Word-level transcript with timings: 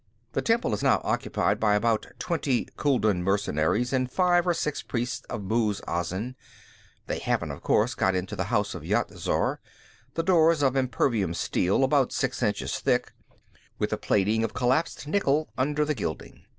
The 0.31 0.41
temple 0.41 0.73
is 0.73 0.81
now 0.81 0.99
occupied 1.03 1.59
by 1.59 1.75
about 1.75 2.07
twenty 2.17 2.65
Chuldun 2.75 3.21
mercenaries 3.21 3.93
and 3.93 4.11
five 4.11 4.47
or 4.47 4.53
six 4.55 4.81
priests 4.81 5.23
of 5.29 5.43
Muz 5.43 5.79
Azin. 5.87 6.33
They 7.05 7.19
haven't, 7.19 7.51
of 7.51 7.61
course, 7.61 7.93
got 7.93 8.15
into 8.15 8.35
the 8.35 8.45
House 8.45 8.73
of 8.73 8.83
Yat 8.83 9.11
Zar; 9.11 9.59
the 10.15 10.23
door's 10.23 10.63
of 10.63 10.73
impervium 10.73 11.35
steel, 11.35 11.83
about 11.83 12.11
six 12.11 12.41
inches 12.41 12.79
thick, 12.79 13.13
with 13.77 13.93
a 13.93 13.97
plating 13.97 14.43
of 14.43 14.55
collapsed 14.55 15.05
nickel 15.05 15.49
under 15.55 15.85
the 15.85 15.93
gilding. 15.93 16.45